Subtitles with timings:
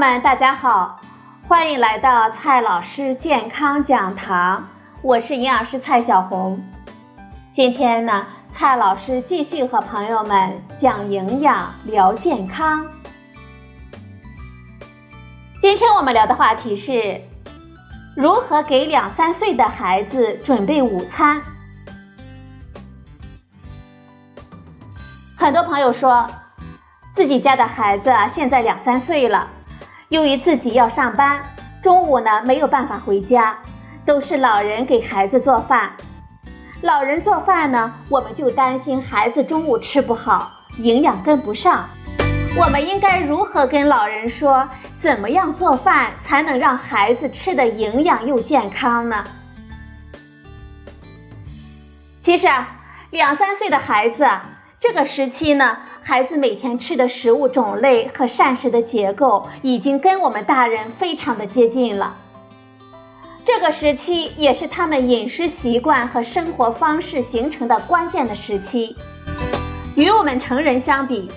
[0.00, 0.98] 们，大家好，
[1.46, 4.66] 欢迎来到蔡老师健康讲堂，
[5.02, 6.58] 我是营养师蔡小红。
[7.52, 12.86] 今天呢，蔡老师继续和朋友们讲营养、聊健康。
[15.60, 17.20] 今天我们聊的话题是
[18.16, 21.42] 如何给两三岁的孩子准备午餐。
[25.36, 26.26] 很多朋友说，
[27.14, 29.46] 自己家的孩子啊，现在两三岁了。
[30.10, 31.40] 由于自己要上班，
[31.80, 33.56] 中午呢没有办法回家，
[34.04, 35.92] 都是老人给孩子做饭。
[36.82, 41.88] 老人做饭呢，我们就担心孩子中午吃不好，营养跟不上。
[42.58, 44.68] 我们应该如何跟老人说，
[44.98, 49.22] 怎么样做饭才能让孩子吃的营养又健康呢？
[52.20, 52.68] 其实啊，
[53.10, 54.28] 两三岁的孩子。
[54.80, 62.16] 这个时期呢，孩子每天吃的食物种类和膳食的结构已经跟我们大人非常的接近了。
[63.44, 68.96] 这个时期也是他们饮食习惯和生活方式形成的关键的时期。
[69.96, 71.30] 与我们成人相比，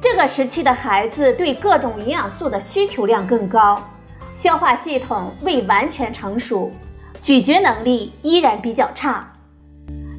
[0.00, 3.82] 这个时期的孩子对各种营养素的需求量更高，
[4.36, 6.70] 消化系统未完全成熟，
[7.20, 9.28] 咀嚼能力依然比较差，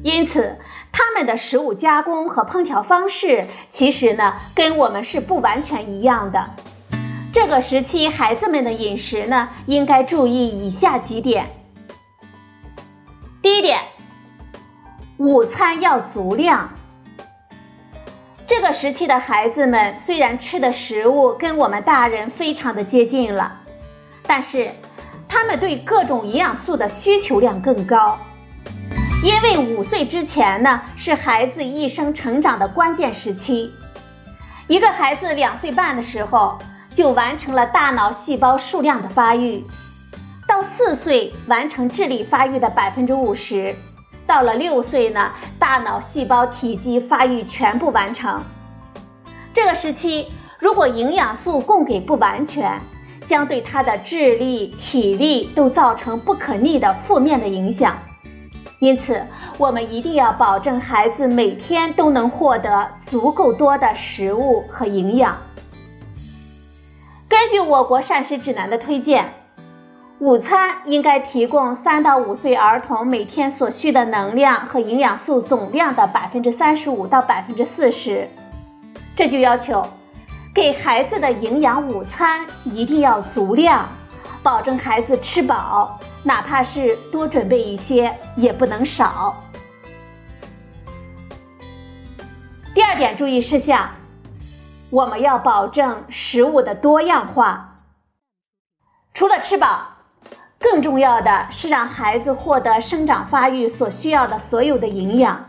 [0.02, 0.54] 因此。
[0.98, 6.44] 他们的食物加工和烹调方式，其实呢，跟我们是不完全一样的。
[7.32, 11.46] 这个时期孩子们的饮食呢，应该注意以下几点。
[13.40, 13.80] 第一点，
[15.18, 16.68] 午餐要足量。
[18.44, 23.60] 这个时期的孩子们虽然吃的食物跟我们大人非常的接近了，
[24.26, 24.68] 但是
[25.28, 28.18] 他们对各种营养素的需求量更高。
[29.20, 33.72] 因为五岁之前呢，是孩子一生成长的关键时期。
[34.68, 36.56] 一个孩子两岁半的时候，
[36.94, 39.64] 就完成了大脑细胞数量的发育，
[40.46, 43.74] 到四岁完成智力发育的百分之五十，
[44.24, 48.40] 到了六岁呢，大脑细胞体积发育全部完成。
[49.52, 50.28] 这个时期，
[50.60, 52.80] 如果营养素供给不完全，
[53.26, 57.98] 将对他的智力、体力都造成不可逆的负面的影响。
[58.80, 59.20] 因此，
[59.58, 65.36] 我们一定要保证孩子每天都能获得足够多的食物和营养。
[67.28, 69.32] 根据我国膳食指南的推荐，
[70.20, 78.28] 午餐应该提供三到五岁儿童每天所需的能量和营养素总量的百分之三十五到百分之四十。
[79.16, 79.84] 这就要求
[80.54, 83.88] 给孩子的营养午餐一定要足量，
[84.42, 85.98] 保证孩子吃饱。
[86.22, 89.42] 哪怕是多准备一些，也不能少。
[92.74, 93.90] 第二点注意事项，
[94.90, 97.82] 我们要保证食物的多样化。
[99.14, 99.94] 除了吃饱，
[100.58, 105.44] 更重要的是让孩子获得生长发育所需要的所有的营养。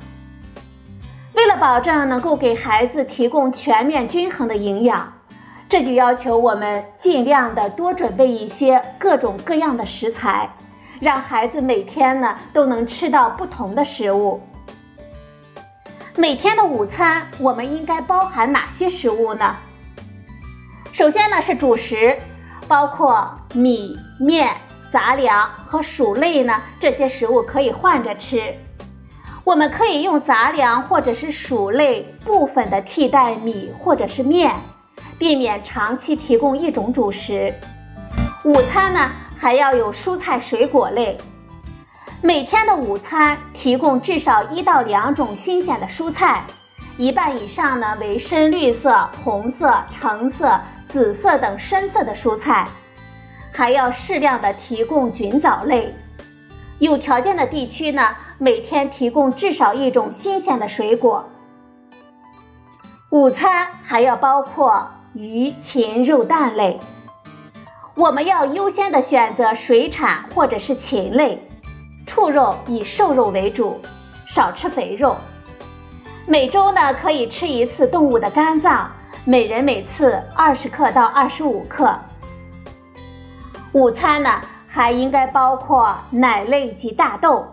[1.34, 5.14] 为了保证能够给孩子提供全面均衡的营养，
[5.70, 10.50] 这就要求我们尽量的多准备一些各种各样的食材。
[11.00, 14.42] 让孩子每天呢都能吃到不同的食物。
[16.18, 19.56] 每天的午餐我们应该包含哪些食物呢？
[20.92, 22.18] 首先呢是主食，
[22.68, 24.54] 包括米、面、
[24.92, 28.54] 杂粮和薯类呢，这些食物可以换着吃。
[29.46, 34.54] 我们可以用杂粮或者是薯类部分的替代米或者是面，
[35.20, 37.54] 避免长期提供一种主食。
[38.46, 39.12] 午餐呢？
[39.42, 41.18] 还要有蔬菜水果类，
[42.22, 46.44] 每天的午餐提供至少一到两种新鲜的蔬菜，
[46.98, 50.60] 一半以上呢为深绿色、红色、橙色、
[50.90, 52.68] 紫色等深色的蔬菜，
[53.54, 55.96] 还要适量的提供菌藻类。
[56.80, 61.24] 有条件的地区呢，每天提供至少一种新鲜的水果。
[63.12, 66.80] 午餐还要包括鱼、禽、肉、蛋类。
[67.96, 71.42] 我们要优先的选择水产或者是禽类，
[72.06, 73.82] 畜肉以瘦肉为主，
[74.28, 75.16] 少吃肥肉。
[76.26, 78.92] 每周呢可以吃一次动物的肝脏，
[79.26, 81.94] 每人每次二十克到二十五克。
[83.72, 87.48] 午餐呢还应该包括奶类及大豆，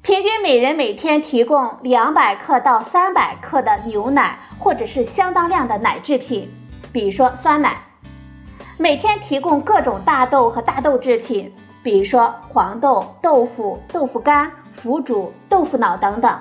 [0.00, 6.48] 平均每人每天提供两百克到三百克的牛奶，或者是相当量的奶制品，
[6.92, 7.76] 比如说酸奶。
[8.76, 11.52] 每天提供各种大豆和大豆制品，
[11.82, 16.38] 比如说黄豆、豆腐、豆腐干、腐竹、豆腐脑等等。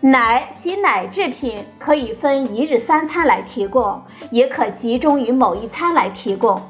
[0.00, 4.00] 奶及奶制品可以分一日三餐来提供，
[4.30, 6.60] 也可集中于某一餐来提供。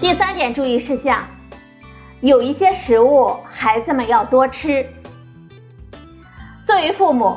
[0.00, 1.24] 第三点注意事项，
[2.20, 4.86] 有一些食物孩子们要多吃。
[6.64, 7.36] 作为父母，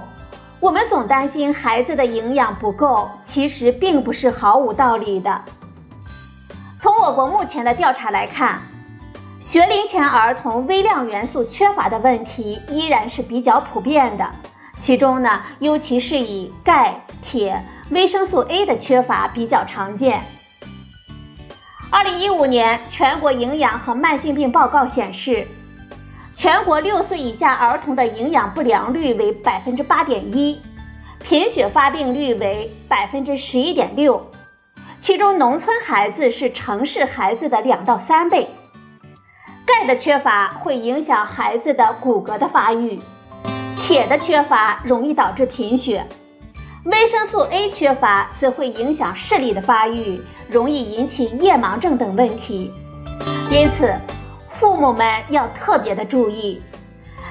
[0.63, 5.41] 我们总担心孩子的营养不够，其实并不是毫无道理的。
[6.79, 8.61] 从我国目前的调查来看，
[9.41, 14.25] 学龄前儿童微量元素缺乏的问题依然是比较普遍的，
[14.77, 20.21] 其中呢，尤其是以钙、铁、维生素 A 的缺乏比较常见。
[21.91, 25.45] 二零一五年全国营养和慢性病报告显示，
[26.33, 30.59] 全国六岁以下儿童的营养不良率为百分之八点一，
[31.23, 34.31] 贫血发病率为百分之十一点六，
[34.99, 38.49] 其中农村孩子是城市孩子的两到三倍。
[39.65, 42.99] 钙的缺乏会影响孩子的骨骼的发育，
[43.77, 46.05] 铁的缺乏容易导致贫血。
[46.85, 50.19] 维生素 A 缺乏则会影响视力的发育，
[50.49, 52.73] 容易引起夜盲症等问题。
[53.49, 53.93] 因此，
[54.63, 56.61] 父母们要特别的注意，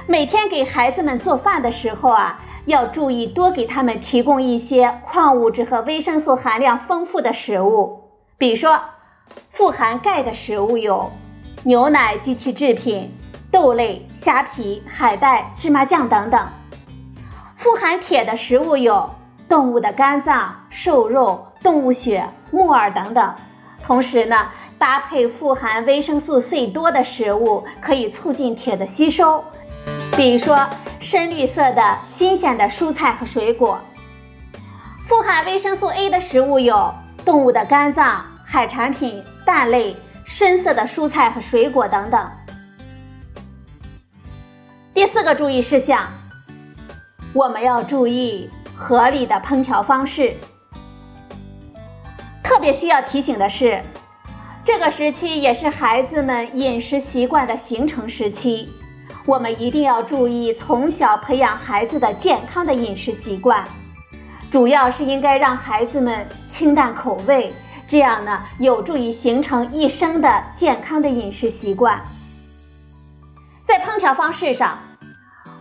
[0.05, 8.03] 每天给孩子们做饭的时候啊，要注意多给他们提供一些矿物质和维生素含量丰富的食物。
[8.37, 8.79] 比如说，
[9.49, 11.11] 富含钙的食物有
[11.63, 13.11] 牛奶及其制品、
[13.49, 16.39] 豆类、虾皮、海带、芝麻酱等等；
[17.57, 19.09] 富含铁的食物有。
[19.49, 23.33] 动物的肝脏、瘦肉、动物血、木耳等等。
[23.83, 24.49] 同时呢，
[24.83, 29.41] 搭配富含维生素 C 多的食物，可以促进铁的吸收。
[30.17, 30.59] 比如说，
[30.99, 33.79] 深绿色的新鲜的蔬菜和水果。
[35.07, 36.93] 富含维生素 A 的食物有
[37.23, 39.95] 动物的肝脏、海产品、蛋类、
[40.25, 42.29] 深色的蔬菜和水果等等。
[44.93, 46.03] 第四个注意事项，
[47.31, 48.49] 我们要注意。
[48.75, 50.33] 合理的烹调方式。
[52.43, 53.81] 特别需要提醒的是，
[54.65, 58.69] 这个时期也是孩子们饮食习惯的形成时期，
[59.25, 63.65] 我们一定要注意从小培养孩子的健康的饮食习惯。
[64.49, 67.51] 主要是应该让孩子们清淡口味，
[67.89, 72.01] 这样呢有助于形成一生的健康的饮食习惯。
[73.65, 74.79] 在烹调方式上，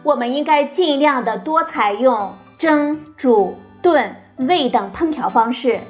[0.04, 2.32] 我们应该尽量的多采用。
[2.58, 5.80] 蒸、煮、炖、煨等烹调方式，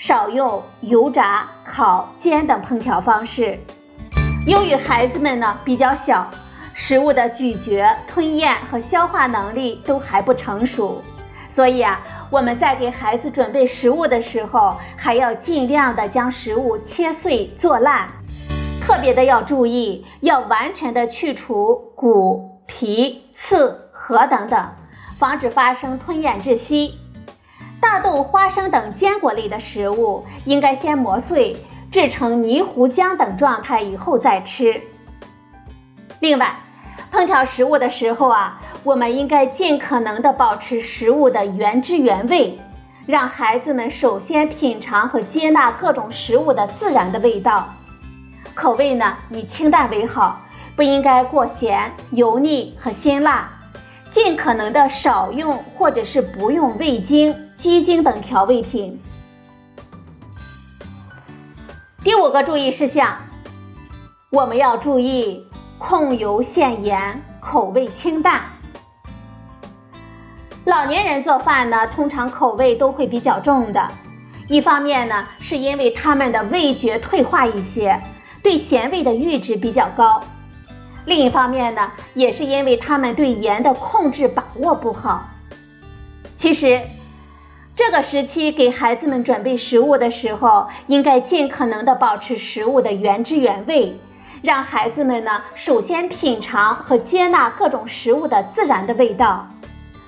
[0.00, 3.58] 少用油炸、烤、煎等烹调方式。
[4.46, 6.26] 由于孩子们呢比较小，
[6.72, 11.02] 食物的咀嚼、吞咽和消化能力都还不成熟，
[11.50, 12.00] 所以啊，
[12.30, 18.08] 我们在给孩子准备食物的时候，还要尽量的将食物切碎做烂，
[18.80, 24.66] 特别的要注意，要完全的去除骨、皮、刺、核等等。
[25.18, 26.94] 防止发生吞咽窒息。
[27.80, 31.56] 大豆、花生等坚果类的食物应该先磨碎，
[31.90, 34.80] 制成泥糊浆等状态以后再吃。
[36.20, 36.54] 另外，
[37.10, 42.58] 烹调食物的时候啊，我们应该尽可能的保持食物的原汁原味，
[43.06, 47.66] 让孩子们首先品尝和接纳各种食物的自然的味道。
[48.54, 50.38] 口味呢，以清淡为好，
[50.76, 53.48] 不应该过咸、油腻和辛辣。
[54.12, 58.98] 尽可能的少用或者是不用味精、鸡精等调味品。
[62.02, 63.18] 第五个注意事项，
[64.30, 68.40] 我们要注意控油限盐，口味清淡。
[70.64, 73.88] 老年人做饭呢，通常口味都会比较重的，
[74.48, 78.00] 一方面呢，是因为他们的味觉退化一些，
[78.42, 80.22] 对咸味的阈值比较高。
[81.04, 85.28] 另一方面呢，也是因为他们对盐的控制把握不好。
[86.38, 86.80] 其实，
[87.80, 93.98] 这个时期给孩子们准备食物的时候，应该尽可能的保持食物的原汁原味，
[94.42, 99.46] 让孩子们呢首先品尝和接纳各种食物的自然的味道，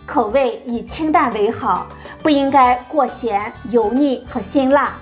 [0.04, 1.86] 口味以清淡为好，
[2.22, 4.94] 不应该过咸、油腻和辛辣。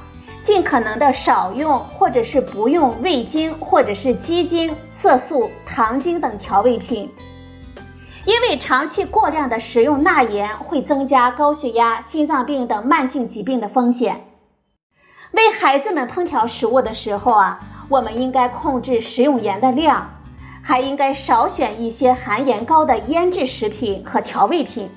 [0.45, 7.11] 尽可能的少用或者是不用味精或者是鸡精、色素、糖精等调味品，
[8.27, 14.25] 因为长期过量的食用钠盐会增加高血压、心脏病等慢性疾病的风险。
[15.33, 20.11] 为孩子们烹调食物的时候啊，我们应该控制食用盐的量，
[20.62, 24.91] 还应该少选一些含盐高的腌制食品和调味品。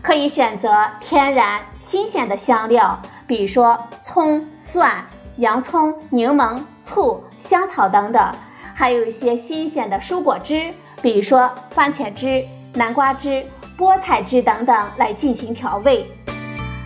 [0.00, 5.04] 可以选择天然新鲜的香料，比如说葱、蒜、
[5.36, 8.32] 洋葱、柠檬、醋、香草等等，
[8.74, 12.42] 还有一些新鲜的蔬果汁，比如说番茄汁、
[12.74, 13.44] 南瓜汁、
[13.76, 16.06] 菠菜汁等等来进行调味。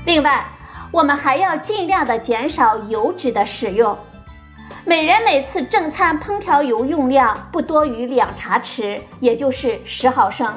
[0.05, 0.45] 另外，
[0.91, 3.97] 我们还要尽量的减少油脂的使用。
[4.85, 10.53] 每人每次正餐烹调油用量不多于两茶匙，也就是十毫升。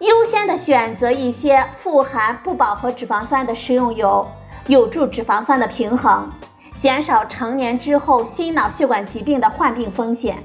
[0.00, 4.26] 优先的选择一些富含不饱和脂肪酸的食用油，
[4.66, 6.28] 有助脂肪酸的平衡，
[6.78, 10.42] 减少成年之后心脑血管疾病的患病风险。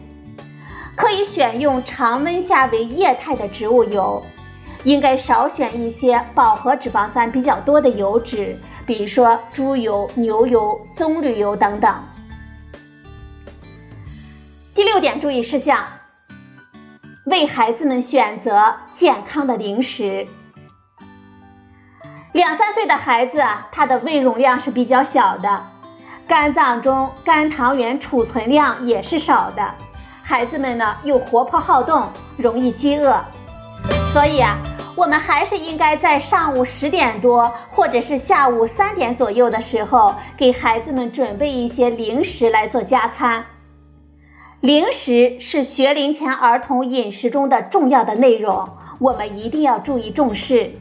[0.96, 4.24] 可以选用常温下为液态的植物油，
[4.84, 11.94] 应该少选一些饱和脂肪酸比较多的油脂，比如说猪油、牛油、棕榈油等等。
[14.74, 15.86] 第六点注意事项。
[17.26, 20.28] 为孩子们选择健康的零食。
[22.34, 25.66] 两三岁的孩子，他的胃容量是比较小的，
[26.28, 29.74] 肝脏中肝糖原储存量也是少的。
[30.28, 33.16] 孩子们呢又活泼好动，容易饥饿，
[34.12, 34.58] 所以啊，
[34.96, 43.46] 我们还是应该在上午十点多或者是下午三点左右的时候，给孩子们准备一些零食来做加餐。
[44.62, 48.68] 零食是学龄前儿童饮食中的重要的内容，
[48.98, 50.72] 我们一定要注意重视。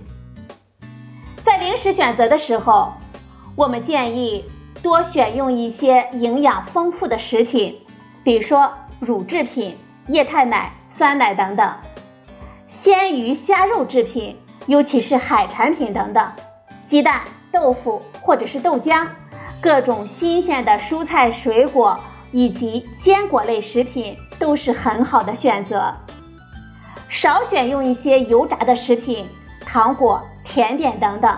[1.45, 2.95] 在零食选择的时候，
[3.55, 4.43] 我们建议
[4.83, 7.79] 多选用一些营养丰富的食品，
[8.23, 9.77] 比如说乳制品、
[10.09, 11.69] 液态奶、酸奶等等；
[12.67, 14.37] 鲜鱼虾肉制品，
[14.67, 16.25] 尤其是海产品等等；
[16.87, 17.23] 鸡蛋、
[17.53, 19.07] 豆腐或者是豆浆，
[19.61, 21.99] 各种新鲜的蔬菜水果。
[22.37, 25.95] 以及坚果类食品都是很好的选择，
[27.09, 29.25] 少选用一些油炸的食品、
[29.65, 31.33] 糖果、甜点等等。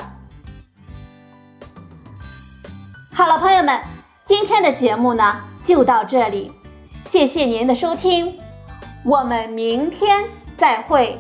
[3.13, 3.79] 好了，朋友们，
[4.25, 6.51] 今天的节目呢就到这里，
[7.07, 8.37] 谢谢您的收听，
[9.05, 10.25] 我们明天
[10.57, 11.17] 再会。